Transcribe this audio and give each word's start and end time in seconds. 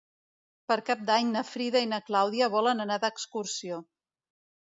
Per 0.71 0.77
Cap 0.87 1.01
d'Any 1.09 1.27
na 1.33 1.43
Frida 1.49 1.83
i 1.85 1.89
na 1.91 1.99
Clàudia 2.09 2.49
volen 2.55 2.83
anar 2.87 2.99
d'excursió. 3.03 3.79